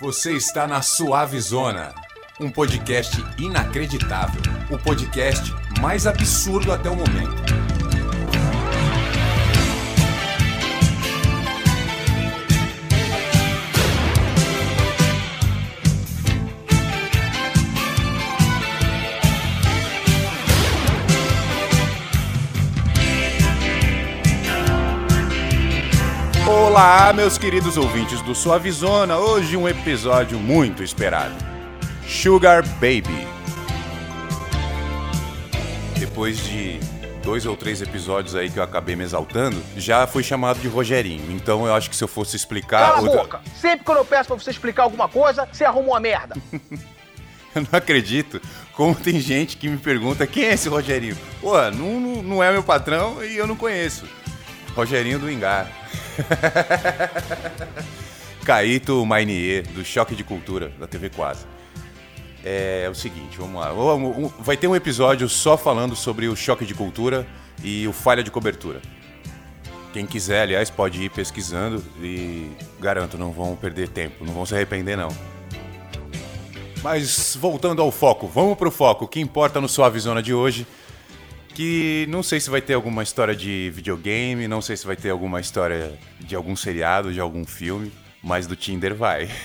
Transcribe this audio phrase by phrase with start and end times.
[0.00, 1.94] Você está na Suave Zona,
[2.40, 7.63] um podcast inacreditável, o podcast mais absurdo até o momento.
[26.74, 29.16] Olá, meus queridos ouvintes do Suavizona.
[29.16, 31.32] Hoje um episódio muito esperado.
[32.04, 33.28] Sugar Baby.
[35.96, 36.80] Depois de
[37.22, 41.30] dois ou três episódios aí que eu acabei me exaltando, já fui chamado de Rogerinho.
[41.30, 42.94] Então eu acho que se eu fosse explicar.
[42.94, 43.40] Cala a boca!
[43.54, 46.34] Sempre quando eu peço pra você explicar alguma coisa, você arruma uma merda.
[47.54, 51.16] eu não acredito como tem gente que me pergunta quem é esse Rogerinho.
[51.40, 54.06] Pô, não, não, não é meu patrão e eu não conheço.
[54.74, 55.70] Rogerinho do Engar.
[58.44, 61.46] Caíto Mainier, do Choque de Cultura, da TV Quase.
[62.44, 63.72] É, o seguinte, vamos lá.
[64.38, 67.26] Vai ter um episódio só falando sobre o choque de cultura
[67.62, 68.82] e o falha de cobertura.
[69.94, 74.54] Quem quiser, aliás, pode ir pesquisando e garanto, não vão perder tempo, não vão se
[74.54, 75.08] arrepender não.
[76.82, 79.06] Mas voltando ao foco, vamos pro foco.
[79.06, 80.66] O que importa no Suave Zona de hoje
[81.54, 85.10] que não sei se vai ter alguma história de videogame, não sei se vai ter
[85.10, 89.28] alguma história de algum seriado, de algum filme, mas do Tinder vai.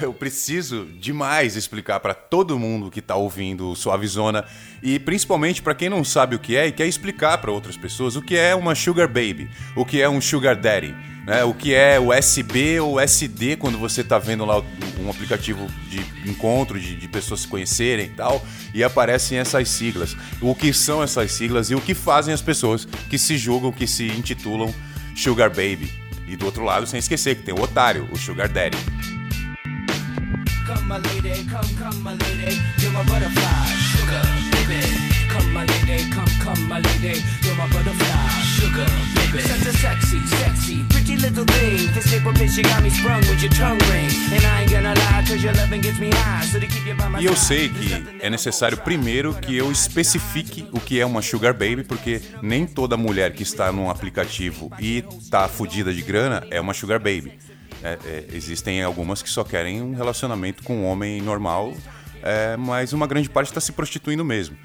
[0.00, 4.44] eu preciso demais explicar para todo mundo que tá ouvindo Suavizona
[4.80, 8.14] e principalmente para quem não sabe o que é e quer explicar para outras pessoas
[8.14, 10.94] o que é uma sugar baby, o que é um sugar daddy
[11.28, 11.44] né?
[11.44, 14.62] O que é o SB ou SD quando você está vendo lá
[14.98, 20.16] um aplicativo de encontro, de, de, pessoas se conhecerem e tal, e aparecem essas siglas.
[20.40, 23.86] O que são essas siglas e o que fazem as pessoas que se julgam, que
[23.86, 24.74] se intitulam
[25.14, 25.92] Sugar Baby.
[26.26, 28.78] E do outro lado, sem esquecer que tem o otário, o Sugar Daddy.
[30.66, 33.66] Come, my lady, come, come, my lady, you're my butterfly,
[33.96, 34.20] sugar,
[34.52, 34.84] baby.
[35.30, 39.48] Come, my lady, come, come, my lady, you're my butterfly, sugar, baby.
[39.48, 41.92] Such a sexy, sexy, pretty little thing.
[41.94, 44.10] This little bitch, you got me sprung with your tongue ring.
[44.32, 46.44] And I ain't gonna lie, cause your loving gets me high.
[46.46, 49.70] So to keep you by my E eu sei que é necessário primeiro que eu
[49.70, 54.70] especifique o que é uma sugar baby, porque nem toda mulher que está num aplicativo
[54.78, 57.38] e tá fodida de grana é uma sugar baby.
[57.82, 61.72] É, é, existem algumas que só querem um relacionamento com um homem normal,
[62.22, 64.56] é, mas uma grande parte está se prostituindo mesmo.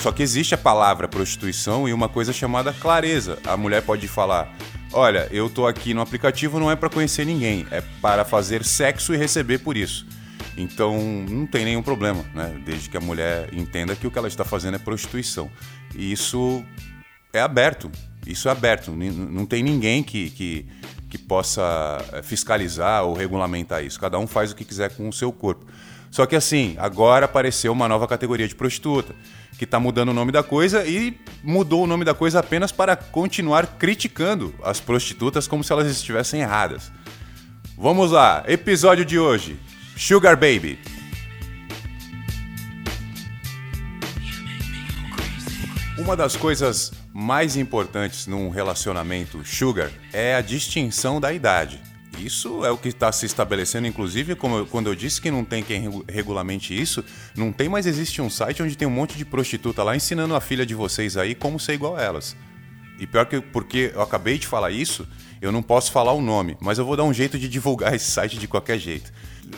[0.00, 3.38] Só que existe a palavra prostituição e uma coisa chamada clareza.
[3.44, 4.50] A mulher pode falar:
[4.92, 9.14] Olha, eu tô aqui no aplicativo não é para conhecer ninguém, é para fazer sexo
[9.14, 10.04] e receber por isso.
[10.56, 12.60] Então não tem nenhum problema, né?
[12.64, 15.48] Desde que a mulher entenda que o que ela está fazendo é prostituição.
[15.94, 16.64] E isso
[17.32, 17.90] é aberto.
[18.26, 18.90] Isso é aberto.
[18.90, 20.66] Não tem ninguém que, que,
[21.08, 23.98] que possa eh, fiscalizar ou regulamentar isso.
[23.98, 25.66] Cada um faz o que quiser com o seu corpo.
[26.10, 29.14] Só que assim, agora apareceu uma nova categoria de prostituta
[29.58, 32.96] que está mudando o nome da coisa e mudou o nome da coisa apenas para
[32.96, 36.90] continuar criticando as prostitutas como se elas estivessem erradas.
[37.76, 39.58] Vamos lá, episódio de hoje:
[39.96, 40.78] Sugar Baby.
[45.98, 51.89] Uma das coisas mais importantes num relacionamento sugar é a distinção da idade.
[52.24, 55.62] Isso é o que está se estabelecendo, inclusive, eu, quando eu disse que não tem
[55.62, 57.04] quem regulamente isso,
[57.34, 60.40] não tem, mas existe um site onde tem um monte de prostituta lá ensinando a
[60.40, 62.36] filha de vocês aí como ser igual a elas.
[62.98, 65.08] E pior que porque eu acabei de falar isso,
[65.40, 68.10] eu não posso falar o nome, mas eu vou dar um jeito de divulgar esse
[68.10, 69.12] site de qualquer jeito.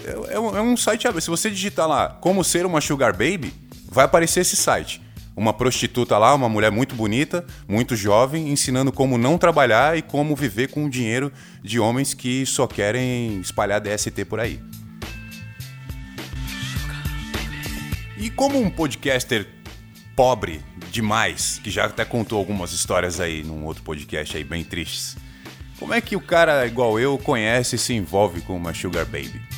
[0.05, 3.53] É, é um é site, se você digitar lá como ser uma sugar baby,
[3.91, 5.01] vai aparecer esse site
[5.37, 10.37] uma prostituta lá, uma mulher muito bonita, muito jovem, ensinando como não trabalhar e como
[10.37, 11.33] viver com o dinheiro
[11.63, 14.61] de homens que só querem espalhar DST por aí.
[18.19, 19.49] E como um podcaster
[20.15, 20.61] pobre
[20.91, 25.17] demais, que já até contou algumas histórias aí num outro podcast aí bem tristes,
[25.79, 29.52] como é que o cara igual eu conhece e se envolve com uma sugar baby?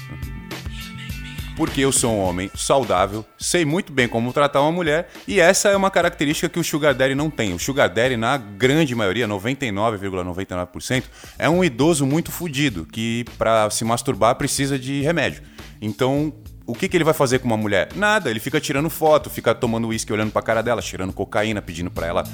[1.57, 5.69] Porque eu sou um homem saudável, sei muito bem como tratar uma mulher e essa
[5.69, 7.55] é uma característica que o Sugar Daddy não tem.
[7.55, 11.05] O Sugar Daddy, na grande maioria, 99,99%, ,99%,
[11.39, 15.43] é um idoso muito fodido que para se masturbar precisa de remédio.
[15.81, 16.33] Então,
[16.67, 17.89] o que, que, ele vai fazer com uma mulher?
[17.95, 21.91] Nada, ele fica tirando foto, fica tomando uísque olhando pra cara dela, cheirando cocaína, pedindo
[21.91, 22.25] para ela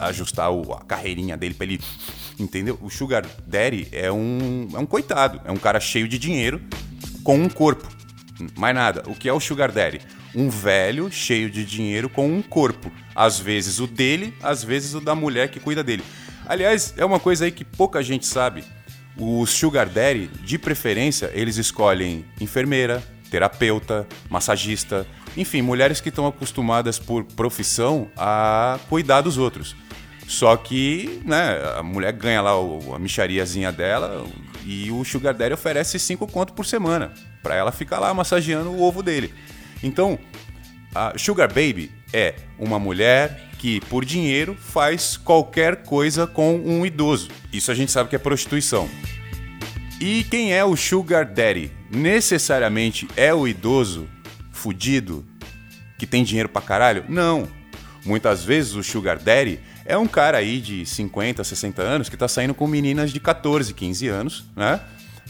[0.00, 1.80] ajustar o, a carreirinha dele pra ele.
[2.38, 2.76] Entendeu?
[2.82, 6.60] O Sugar Daddy é um, é um coitado, é um cara cheio de dinheiro
[7.22, 7.95] com um corpo.
[8.56, 9.02] Mais nada.
[9.06, 10.00] O que é o Sugar Daddy?
[10.34, 12.90] Um velho cheio de dinheiro com um corpo.
[13.14, 16.02] Às vezes o dele, às vezes o da mulher que cuida dele.
[16.46, 18.64] Aliás, é uma coisa aí que pouca gente sabe.
[19.16, 25.06] Os Sugar Daddy, de preferência, eles escolhem enfermeira, terapeuta, massagista,
[25.36, 29.74] enfim, mulheres que estão acostumadas por profissão a cuidar dos outros.
[30.28, 32.52] Só que, né, a mulher ganha lá
[32.94, 34.26] a michariazinha dela
[34.66, 38.82] e o Sugar Daddy oferece 5 conto por semana para ela ficar lá massageando o
[38.82, 39.32] ovo dele.
[39.80, 40.18] Então,
[40.92, 47.28] a Sugar Baby é uma mulher que, por dinheiro, faz qualquer coisa com um idoso.
[47.52, 48.88] Isso a gente sabe que é prostituição.
[50.00, 51.70] E quem é o Sugar Daddy?
[51.88, 54.08] Necessariamente é o idoso
[54.50, 55.24] fudido
[55.96, 57.04] que tem dinheiro pra caralho?
[57.08, 57.48] Não.
[58.06, 62.28] Muitas vezes o Sugar Daddy é um cara aí de 50, 60 anos que tá
[62.28, 64.80] saindo com meninas de 14, 15 anos, né?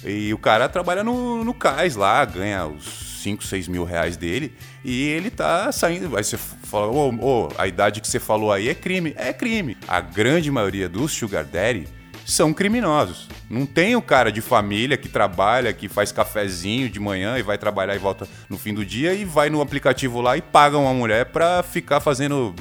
[0.05, 4.53] E o cara trabalha no, no cais lá, ganha os 5, 6 mil reais dele
[4.85, 6.17] e ele tá saindo.
[6.17, 9.15] Aí você fala, ô, oh, oh, a idade que você falou aí é crime.
[9.17, 9.77] É crime.
[9.89, 11.89] A grande maioria dos Sugar Daddy
[12.27, 13.29] são criminosos.
[13.49, 17.57] Não tem o cara de família que trabalha, que faz cafezinho de manhã e vai
[17.57, 20.93] trabalhar e volta no fim do dia e vai no aplicativo lá e paga uma
[20.93, 22.53] mulher pra ficar fazendo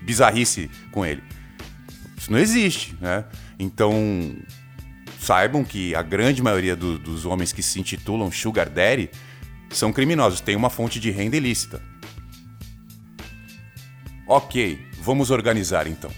[0.00, 1.22] bizarrice com ele.
[2.16, 3.26] Isso não existe, né?
[3.58, 4.34] Então,
[5.20, 9.10] saibam que a grande maioria do, dos homens que se intitulam Sugar Daddy
[9.68, 11.82] são criminosos, têm uma fonte de renda ilícita.
[14.26, 16.10] Ok, vamos organizar então.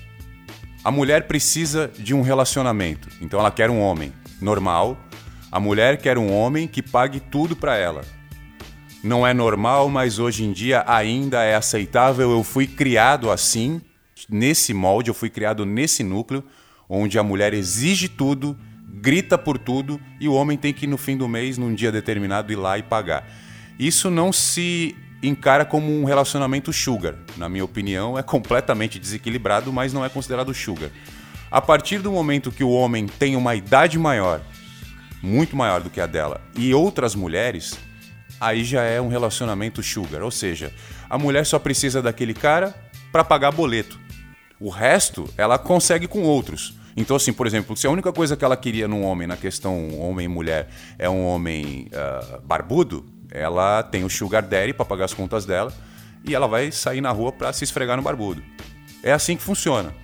[0.85, 4.97] A mulher precisa de um relacionamento, então ela quer um homem normal.
[5.51, 8.03] A mulher quer um homem que pague tudo para ela.
[9.03, 12.31] Não é normal, mas hoje em dia ainda é aceitável.
[12.31, 13.81] Eu fui criado assim,
[14.29, 16.45] nesse molde, eu fui criado nesse núcleo,
[16.89, 21.17] onde a mulher exige tudo, grita por tudo e o homem tem que no fim
[21.17, 23.29] do mês, num dia determinado, ir lá e pagar.
[23.79, 27.15] Isso não se encara como um relacionamento sugar.
[27.37, 30.91] Na minha opinião, é completamente desequilibrado, mas não é considerado sugar.
[31.51, 34.41] A partir do momento que o homem tem uma idade maior,
[35.23, 37.79] muito maior do que a dela, e outras mulheres,
[38.41, 40.23] aí já é um relacionamento sugar.
[40.23, 40.73] Ou seja,
[41.09, 42.75] a mulher só precisa daquele cara
[43.11, 43.99] para pagar boleto.
[44.61, 46.77] O resto ela consegue com outros.
[46.97, 49.99] Então, assim, por exemplo, se a única coisa que ela queria num homem, na questão
[50.01, 50.69] homem e mulher,
[50.99, 55.73] é um homem uh, barbudo, ela tem o sugar daddy para pagar as contas dela
[56.25, 58.43] e ela vai sair na rua para se esfregar no barbudo.
[59.03, 59.95] É assim que funciona.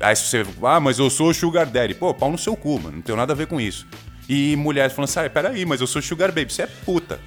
[0.00, 1.94] Aí você, ah, mas eu sou sugar daddy.
[1.94, 3.86] Pô, pau no seu cu, mano, não tem nada a ver com isso.
[4.28, 6.52] E mulheres falando assim, ah, peraí, mas eu sou sugar baby.
[6.52, 7.20] Você é puta.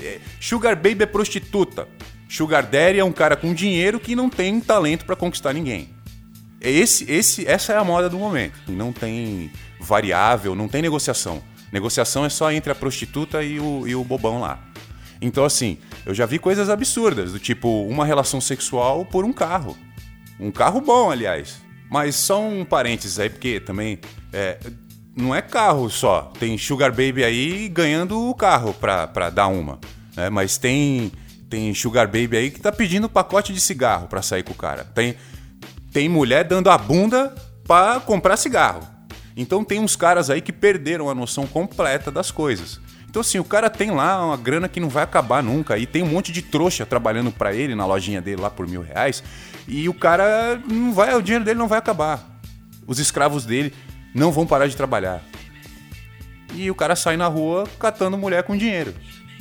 [0.00, 1.88] É, sugar baby é prostituta.
[2.28, 5.90] Sugar daddy é um cara com dinheiro que não tem talento para conquistar ninguém.
[6.60, 8.54] Esse, esse, essa é a moda do momento.
[8.68, 11.42] Não tem variável, não tem negociação.
[11.72, 14.69] Negociação é só entre a prostituta e o, e o bobão lá.
[15.20, 19.76] Então, assim, eu já vi coisas absurdas, do tipo uma relação sexual por um carro.
[20.38, 21.60] Um carro bom, aliás.
[21.90, 23.98] Mas só um parênteses aí, porque também
[24.32, 24.58] é,
[25.14, 26.32] não é carro só.
[26.38, 29.78] Tem Sugar Baby aí ganhando o carro pra, pra dar uma.
[30.16, 30.30] Né?
[30.30, 31.12] Mas tem,
[31.48, 34.84] tem Sugar Baby aí que tá pedindo pacote de cigarro pra sair com o cara.
[34.84, 35.16] Tem
[35.92, 37.34] tem mulher dando a bunda
[37.66, 38.86] para comprar cigarro.
[39.36, 42.80] Então tem uns caras aí que perderam a noção completa das coisas.
[43.10, 45.76] Então assim, o cara tem lá uma grana que não vai acabar nunca.
[45.76, 48.82] E tem um monte de trouxa trabalhando para ele na lojinha dele lá por mil
[48.82, 49.20] reais.
[49.66, 52.40] E o cara não vai, o dinheiro dele não vai acabar.
[52.86, 53.74] Os escravos dele
[54.14, 55.24] não vão parar de trabalhar.
[56.54, 58.94] E o cara sai na rua catando mulher com dinheiro.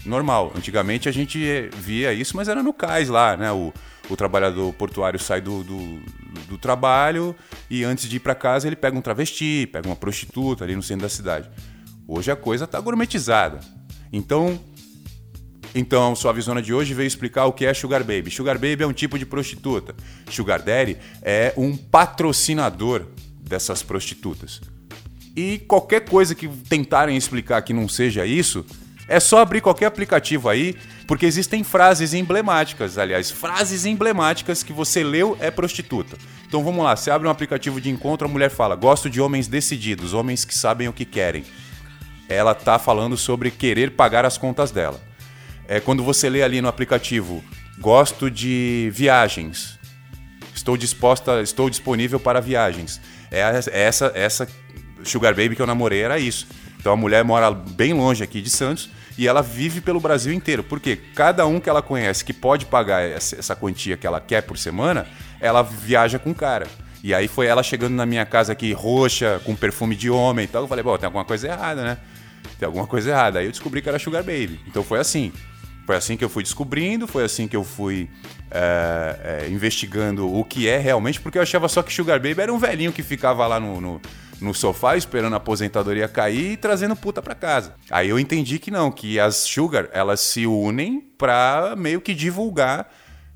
[0.03, 0.51] Normal.
[0.55, 3.51] Antigamente a gente via isso, mas era no cais lá, né?
[3.51, 3.72] O,
[4.10, 6.00] o trabalhador portuário sai do, do,
[6.48, 7.36] do trabalho
[7.70, 10.82] e antes de ir para casa ele pega um travesti, pega uma prostituta ali no
[10.82, 11.48] centro da cidade.
[12.12, 13.60] Hoje a coisa está gourmetizada.
[14.12, 14.60] Então,
[15.75, 18.32] então, sua visona de hoje veio explicar o que é Sugar Baby.
[18.32, 19.94] Sugar Baby é um tipo de prostituta.
[20.28, 23.06] Sugar Daddy é um patrocinador
[23.39, 24.60] dessas prostitutas.
[25.36, 28.66] E qualquer coisa que tentarem explicar que não seja isso,
[29.08, 30.75] é só abrir qualquer aplicativo aí,
[31.06, 36.18] porque existem frases emblemáticas, aliás, frases emblemáticas que você leu é prostituta.
[36.48, 39.48] Então vamos lá, você abre um aplicativo de encontro, a mulher fala: "Gosto de homens
[39.48, 41.46] decididos, homens que sabem o que querem".
[42.29, 45.01] Ela tá falando sobre querer pagar as contas dela.
[45.67, 47.43] É quando você lê ali no aplicativo:
[47.79, 49.79] "Gosto de viagens.
[50.55, 53.01] Estou disposta, estou disponível para viagens".
[53.31, 53.39] É
[53.71, 54.48] essa essa
[55.03, 56.48] Sugar Baby que eu namorei era isso.
[56.79, 60.63] Então a mulher mora bem longe aqui de Santos e ela vive pelo Brasil inteiro.
[60.63, 64.57] Porque cada um que ela conhece que pode pagar essa quantia que ela quer por
[64.57, 65.05] semana,
[65.41, 66.67] ela viaja com o cara.
[67.03, 70.48] E aí foi ela chegando na minha casa aqui roxa, com perfume de homem e
[70.48, 70.63] tal.
[70.63, 71.98] Eu falei, bom, tem alguma coisa errada, né?
[72.58, 73.39] Tem alguma coisa errada.
[73.39, 74.60] Aí eu descobri que era Sugar Baby.
[74.67, 75.31] Então foi assim.
[75.86, 78.08] Foi assim que eu fui descobrindo, foi assim que eu fui
[78.51, 82.53] é, é, investigando o que é realmente, porque eu achava só que Sugar Baby era
[82.53, 84.01] um velhinho que ficava lá no, no
[84.41, 87.75] no sofá esperando a aposentadoria cair e trazendo puta pra casa.
[87.89, 92.89] Aí eu entendi que não, que as sugar, elas se unem pra meio que divulgar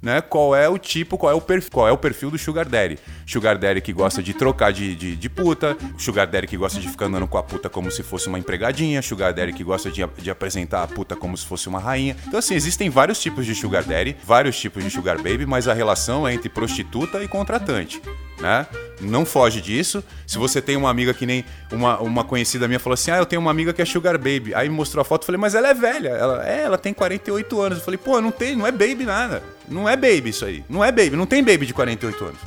[0.04, 2.68] né, qual é o tipo, qual é o, perfil, qual é o perfil do Sugar
[2.68, 3.00] Daddy.
[3.26, 6.90] Sugar Daddy que gosta de trocar de, de, de, puta, Sugar Daddy que gosta de
[6.90, 10.06] ficar andando com a puta como se fosse uma empregadinha, Sugar Daddy que gosta de,
[10.18, 12.18] de apresentar a puta como se fosse uma rainha.
[12.28, 15.74] Então, assim, existem vários tipos de Sugar Daddy, vários tipos de Sugar Baby, mas a
[15.74, 18.02] relação é entre prostituta e contratante.
[18.44, 18.68] Né?
[19.00, 20.04] Não foge disso.
[20.28, 23.26] Se você tem uma amiga que nem uma, uma conhecida minha falou assim: Ah, eu
[23.26, 24.54] tenho uma amiga que é Sugar Baby.
[24.54, 26.10] Aí me mostrou a foto, eu falei, mas ela é velha.
[26.10, 27.78] Ela, é, ela tem 48 anos.
[27.78, 29.42] Eu falei, pô, não tem, não é baby nada.
[29.70, 30.62] Não é baby isso aí.
[30.68, 32.40] Não é baby, não tem baby de 48 anos.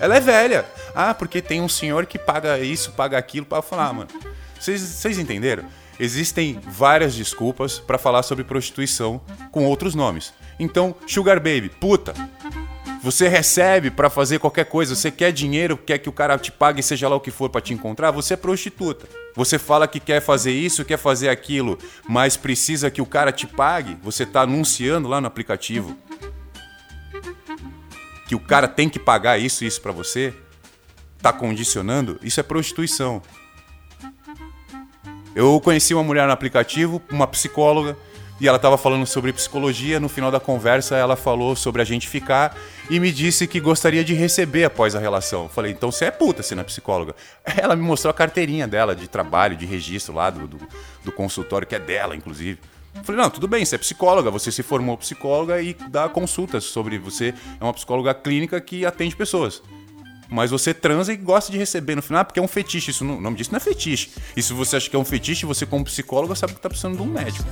[0.00, 0.64] Ela é velha.
[0.92, 4.10] Ah, porque tem um senhor que paga isso, paga aquilo para falar, ah, mano.
[4.58, 5.64] Vocês entenderam?
[6.00, 9.20] Existem várias desculpas para falar sobre prostituição
[9.52, 10.34] com outros nomes.
[10.58, 12.12] Então, Sugar Baby, puta.
[13.02, 16.82] Você recebe para fazer qualquer coisa, você quer dinheiro, quer que o cara te pague,
[16.82, 19.06] seja lá o que for para te encontrar, você é prostituta.
[19.34, 21.78] Você fala que quer fazer isso, quer fazer aquilo,
[22.08, 25.96] mas precisa que o cara te pague, você tá anunciando lá no aplicativo
[28.28, 30.34] que o cara tem que pagar isso e isso para você,
[31.22, 33.22] tá condicionando, isso é prostituição.
[35.34, 37.96] Eu conheci uma mulher no aplicativo, uma psicóloga,
[38.40, 39.98] e ela estava falando sobre psicologia.
[39.98, 42.56] No final da conversa, ela falou sobre a gente ficar
[42.88, 45.44] e me disse que gostaria de receber após a relação.
[45.44, 47.14] Eu falei, então você é puta, você não é psicóloga.
[47.56, 50.58] Ela me mostrou a carteirinha dela de trabalho, de registro lá do, do,
[51.04, 52.58] do consultório, que é dela, inclusive.
[53.02, 56.98] Falei, não, tudo bem, você é psicóloga, você se formou psicóloga e dá consultas sobre
[56.98, 57.34] você.
[57.60, 59.62] É uma psicóloga clínica que atende pessoas.
[60.30, 62.90] Mas você transa e gosta de receber no final, porque é um fetiche.
[62.90, 64.10] Isso não, o nome disso não é fetiche.
[64.36, 66.96] E se você acha que é um fetiche, você, como psicóloga, sabe que tá precisando
[66.96, 67.48] de um médico.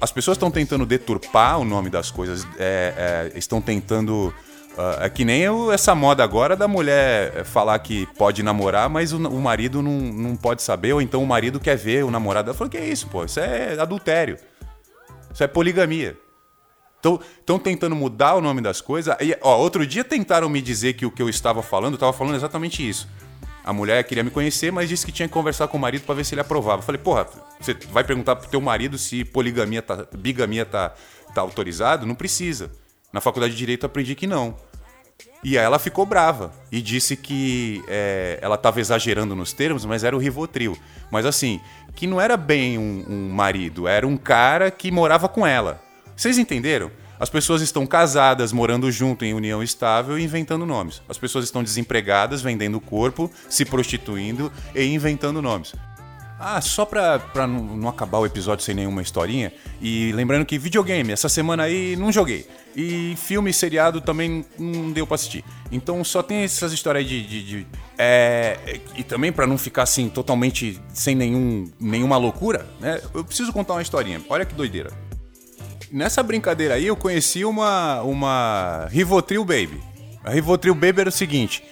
[0.00, 4.32] As pessoas estão tentando deturpar o nome das coisas, é, é, estão tentando
[4.74, 9.12] Uh, é que nem eu, essa moda agora da mulher falar que pode namorar, mas
[9.12, 12.50] o, o, marido não, não pode saber, ou então o marido quer ver o namorado.
[12.50, 13.24] Eu falo, que é isso, pô?
[13.24, 14.36] Isso é adultério.
[15.32, 16.18] Isso é poligamia.
[17.38, 19.14] Estão tentando mudar o nome das coisas.
[19.20, 22.12] E, ó, outro dia tentaram me dizer que o que eu estava falando, eu estava
[22.12, 23.08] falando exatamente isso.
[23.64, 26.14] A mulher queria me conhecer, mas disse que tinha que conversar com o marido para
[26.14, 26.80] ver se ele aprovava.
[26.80, 27.26] Eu falei, porra,
[27.58, 30.94] você vai perguntar pro teu marido se poligamia tá, bigamia tá,
[31.34, 32.04] tá autorizado?
[32.04, 32.70] Não precisa.
[33.10, 34.54] Na faculdade de Direito aprendi que não.
[35.42, 40.04] E aí ela ficou brava e disse que é, ela estava exagerando nos termos, mas
[40.04, 40.76] era o Rivotril.
[41.10, 41.60] Mas assim,
[41.94, 45.82] que não era bem um, um marido, era um cara que morava com ela.
[46.16, 46.90] Vocês entenderam?
[47.18, 51.00] As pessoas estão casadas, morando junto em união estável e inventando nomes.
[51.08, 55.74] As pessoas estão desempregadas, vendendo corpo, se prostituindo e inventando nomes.
[56.38, 61.12] Ah, só pra, pra não, acabar o episódio sem nenhuma historinha, e lembrando que videogame,
[61.12, 62.46] essa semana aí não joguei.
[62.76, 65.44] E filme seriado também não deu pra assistir.
[65.70, 67.24] Então só tem essas histórias de.
[67.24, 67.66] de, de
[67.96, 73.00] é, e também para não ficar assim totalmente sem nenhum, nenhuma loucura, né?
[73.14, 74.20] Eu preciso contar uma historinha.
[74.28, 74.90] Olha que doideira.
[75.94, 79.80] Nessa brincadeira aí eu conheci uma, uma Rivotril Baby.
[80.24, 81.62] A Rivotril Baby era o seguinte: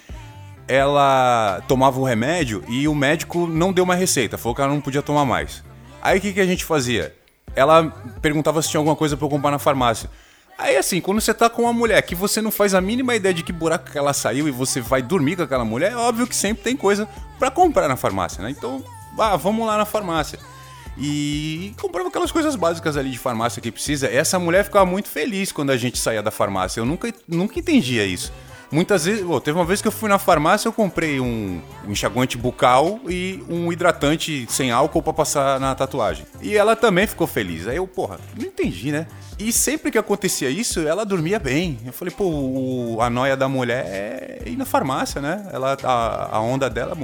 [0.69, 4.81] ela tomava o remédio e o médico não deu uma receita, falou que ela não
[4.81, 5.64] podia tomar mais.
[6.00, 7.12] Aí o que, que a gente fazia?
[7.57, 7.91] Ela
[8.23, 10.09] perguntava se tinha alguma coisa para eu comprar na farmácia.
[10.57, 13.35] Aí assim, quando você tá com uma mulher que você não faz a mínima ideia
[13.35, 16.29] de que buraco que ela saiu e você vai dormir com aquela mulher, é óbvio
[16.29, 17.09] que sempre tem coisa
[17.41, 18.50] para comprar na farmácia, né?
[18.50, 18.85] Então,
[19.19, 20.38] ah, vamos lá na farmácia.
[20.99, 24.07] E comprava aquelas coisas básicas ali de farmácia que precisa.
[24.07, 26.81] Essa mulher ficava muito feliz quando a gente saía da farmácia.
[26.81, 28.33] Eu nunca, nunca entendia isso.
[28.73, 31.91] Muitas vezes, oh, teve uma vez que eu fui na farmácia, eu comprei um, um
[31.93, 36.25] enxaguante bucal e um hidratante sem álcool para passar na tatuagem.
[36.41, 37.69] E ela também ficou feliz.
[37.69, 39.07] Aí eu, porra, não entendi, né?
[39.39, 41.79] E sempre que acontecia isso, ela dormia bem.
[41.85, 45.47] Eu falei, pô, a noia da mulher é ir na farmácia, né?
[45.53, 46.97] Ela, a, a onda dela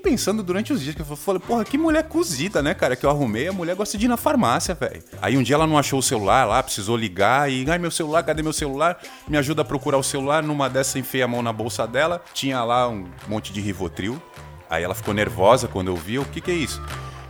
[0.00, 2.96] pensando durante os dias que eu falei, porra, que mulher cozida, né, cara?
[2.96, 5.02] Que eu arrumei, a mulher gosta de ir na farmácia, velho.
[5.20, 8.22] Aí um dia ela não achou o celular lá, precisou ligar e, ai, meu celular,
[8.22, 8.98] cadê meu celular?
[9.28, 10.42] Me ajuda a procurar o celular.
[10.42, 14.20] Numa dessa, enfiei a mão na bolsa dela, tinha lá um monte de Rivotril.
[14.68, 16.80] Aí ela ficou nervosa quando eu vi, o que que é isso?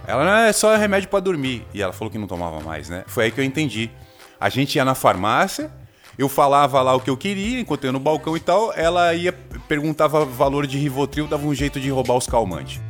[0.07, 1.67] Ela, não, é só remédio para dormir.
[1.73, 3.05] E ela falou que não tomava mais, né?
[3.07, 3.91] Foi aí que eu entendi.
[4.39, 5.71] A gente ia na farmácia,
[6.19, 9.33] eu falava lá o que eu queria, enquanto eu no balcão e tal, ela ia
[9.71, 12.81] perguntava valor de Rivotril, dava um jeito de roubar os calmantes.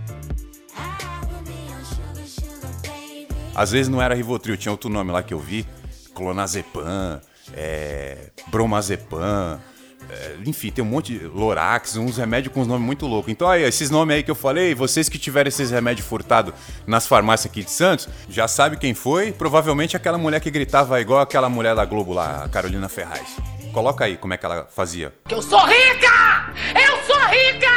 [3.54, 5.66] Às vezes não era Rivotril, tinha outro nome lá que eu vi,
[6.14, 7.20] clonazepam,
[7.52, 9.60] é, bromazepam,
[10.08, 13.30] é, enfim, tem um monte de Lorax, uns remédios com uns nomes muito loucos.
[13.30, 16.54] Então aí, esses nomes aí que eu falei, vocês que tiverem esses remédios furtados
[16.86, 19.32] nas farmácias aqui de Santos, já sabe quem foi?
[19.32, 23.59] Provavelmente aquela mulher que gritava igual aquela mulher da Globo lá, a Carolina Ferraz.
[23.72, 25.14] Coloca aí como é que ela fazia.
[25.26, 26.52] Que eu sou rica!
[26.74, 27.70] Eu sou rica!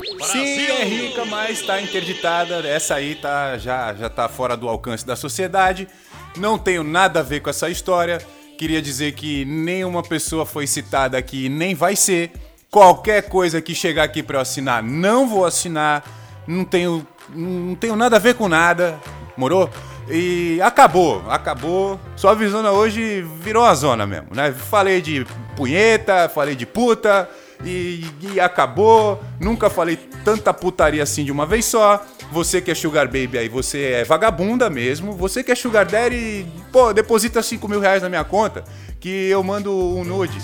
[0.00, 0.24] rica!
[0.24, 2.66] Sim, é rica, mas tá interditada.
[2.66, 5.88] Essa aí tá, já, já tá fora do alcance da sociedade.
[6.36, 8.18] Não tenho nada a ver com essa história.
[8.58, 12.32] Queria dizer que nenhuma pessoa foi citada aqui, nem vai ser.
[12.70, 16.04] Qualquer coisa que chegar aqui para eu assinar, não vou assinar.
[16.46, 18.98] Não tenho, não tenho nada a ver com nada.
[19.36, 19.68] Morou?
[20.08, 21.98] E acabou, acabou.
[22.16, 24.52] Sua visona hoje virou uma zona mesmo, né?
[24.52, 27.28] Falei de punheta, falei de puta
[27.64, 29.22] e, e acabou.
[29.40, 32.04] Nunca falei tanta putaria assim de uma vez só.
[32.32, 35.12] Você que é Sugar Baby aí, você é vagabunda mesmo.
[35.12, 38.64] Você que é Sugar Daddy, pô, deposita 5 mil reais na minha conta
[39.04, 40.38] que eu mando um nude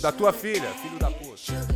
[0.00, 1.75] da tua filha, filho da puta.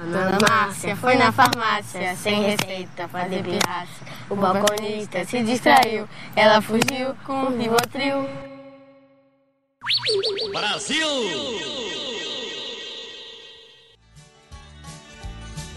[0.00, 0.12] Daddy.
[0.12, 4.04] Dona Márcia foi na farmácia, sem receita, fazer pirraça.
[4.28, 8.28] O balconista se distraiu, ela fugiu com o Rivotril.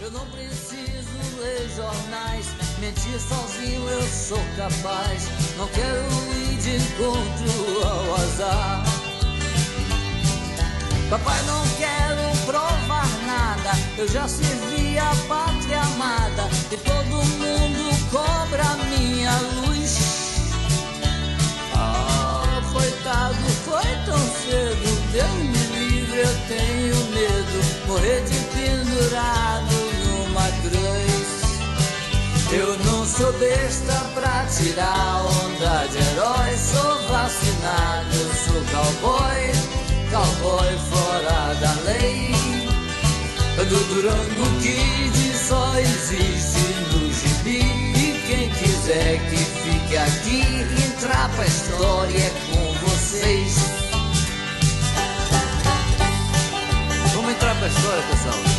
[0.00, 2.46] Eu não preciso ler jornais,
[2.78, 5.28] mentir sozinho eu sou capaz.
[5.56, 6.04] Não quero
[6.50, 8.84] ir de encontro ao azar.
[11.10, 12.13] Papai, não nada.
[13.96, 20.42] Eu já servi a pátria amada e todo mundo cobra minha luz.
[21.76, 25.12] Ah, coitado, foi tão cedo.
[25.12, 27.86] Deus me livre, eu tenho medo.
[27.86, 29.74] Morrer de pendurado
[30.04, 31.24] numa cruz.
[32.52, 36.56] Eu não sou besta pra tirar onda de herói.
[36.58, 39.52] Sou vacinado, eu sou cowboy.
[40.10, 41.03] Cowboy lei.
[43.74, 46.60] Do Durango Kid só existe
[46.92, 47.58] no gibi.
[47.58, 50.42] E quem quiser que fique aqui,
[50.86, 53.56] entrar pra história com vocês.
[57.14, 58.53] Vamos entrar pra história, pessoal.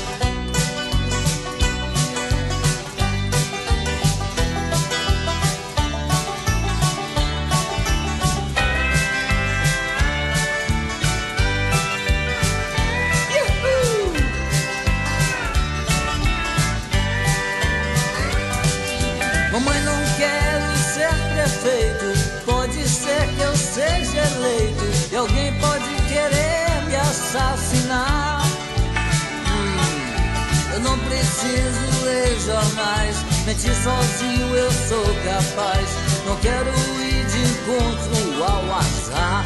[31.07, 33.17] Preciso ler jornais.
[33.45, 35.87] Mentir sozinho eu sou capaz.
[36.25, 36.69] Não quero
[37.01, 39.45] ir de encontro ao azar.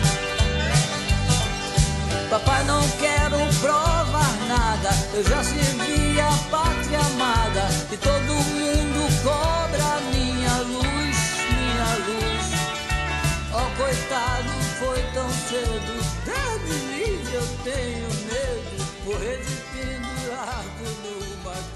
[2.30, 4.89] Papai, não quero provar nada.
[5.13, 7.67] Eu já servi a pátria amada.
[7.91, 11.17] E todo mundo cobra minha luz,
[11.50, 12.39] minha luz.
[13.52, 15.30] Oh, coitado, foi tão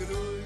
[0.06, 0.43] cruz.